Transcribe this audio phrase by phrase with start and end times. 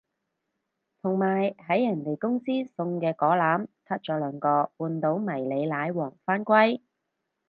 [1.03, 6.81] 同埋喺人哋公司送嘅嗰籃撻咗兩個半島迷你奶黃返歸